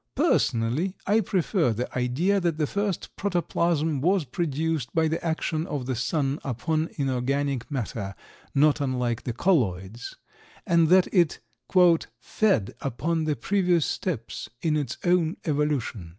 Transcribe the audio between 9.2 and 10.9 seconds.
the colloids, and